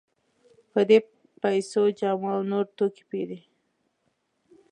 [0.71, 0.99] په دې
[1.41, 3.39] پیسو جامې او نور توکي پېري.